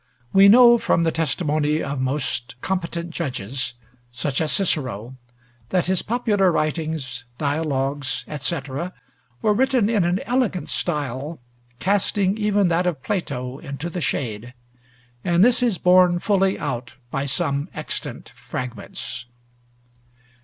[0.33, 3.75] We know, from the testimony of most competent judges,
[4.09, 5.15] such as Cicero,
[5.69, 8.93] that his popular writings, dialogues, etc.,
[9.43, 11.39] were written in an elegant style,
[11.77, 14.55] casting even that of Plato into the shade;
[15.23, 19.27] and this is borne fully out by some extant fragments.